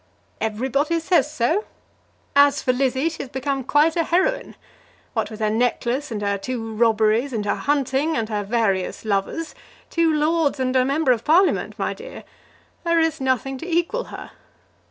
"Everybody 0.41 0.99
says 0.99 1.31
so. 1.31 1.65
As 2.35 2.59
for 2.63 2.73
Lizzie, 2.73 3.07
she 3.07 3.21
has 3.21 3.29
become 3.29 3.63
quite 3.63 3.95
a 3.95 4.03
heroine. 4.05 4.55
What 5.13 5.29
with 5.29 5.39
her 5.41 5.51
necklace, 5.51 6.09
and 6.09 6.23
her 6.23 6.39
two 6.39 6.73
robberies, 6.73 7.33
and 7.33 7.45
her 7.45 7.53
hunting, 7.53 8.17
and 8.17 8.27
her 8.27 8.43
various 8.43 9.05
lovers, 9.05 9.53
two 9.91 10.11
lords 10.11 10.59
and 10.59 10.75
a 10.75 10.83
member 10.85 11.11
of 11.11 11.23
Parliament, 11.23 11.77
my 11.77 11.93
dear, 11.93 12.23
there 12.83 12.99
is 12.99 13.21
nothing 13.21 13.59
to 13.59 13.67
equal 13.69 14.05
her. 14.05 14.31